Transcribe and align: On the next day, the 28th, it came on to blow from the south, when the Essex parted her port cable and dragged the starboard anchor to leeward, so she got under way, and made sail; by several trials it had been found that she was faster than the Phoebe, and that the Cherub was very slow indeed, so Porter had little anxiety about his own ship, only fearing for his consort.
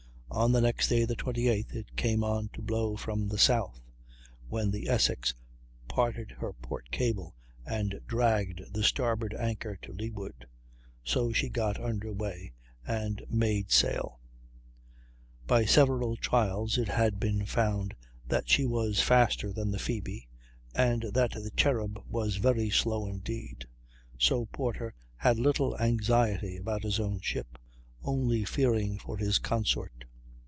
On 0.33 0.53
the 0.53 0.61
next 0.61 0.87
day, 0.87 1.03
the 1.03 1.17
28th, 1.17 1.75
it 1.75 1.93
came 1.97 2.23
on 2.23 2.47
to 2.53 2.61
blow 2.61 2.95
from 2.95 3.27
the 3.27 3.37
south, 3.37 3.81
when 4.47 4.71
the 4.71 4.87
Essex 4.87 5.33
parted 5.89 6.31
her 6.31 6.53
port 6.53 6.89
cable 6.89 7.35
and 7.65 7.99
dragged 8.07 8.63
the 8.73 8.81
starboard 8.81 9.33
anchor 9.37 9.75
to 9.81 9.91
leeward, 9.91 10.47
so 11.03 11.33
she 11.33 11.49
got 11.49 11.81
under 11.81 12.13
way, 12.13 12.53
and 12.87 13.21
made 13.29 13.71
sail; 13.71 14.21
by 15.47 15.65
several 15.65 16.15
trials 16.15 16.77
it 16.77 16.87
had 16.87 17.19
been 17.19 17.45
found 17.45 17.93
that 18.25 18.47
she 18.49 18.65
was 18.65 19.01
faster 19.01 19.51
than 19.51 19.69
the 19.69 19.79
Phoebe, 19.79 20.29
and 20.73 21.03
that 21.13 21.31
the 21.31 21.51
Cherub 21.57 22.01
was 22.07 22.37
very 22.37 22.69
slow 22.69 23.05
indeed, 23.05 23.65
so 24.17 24.45
Porter 24.45 24.93
had 25.17 25.37
little 25.37 25.77
anxiety 25.79 26.55
about 26.55 26.83
his 26.83 27.01
own 27.01 27.19
ship, 27.19 27.57
only 28.01 28.45
fearing 28.45 28.97
for 28.97 29.17
his 29.17 29.37
consort. 29.37 29.91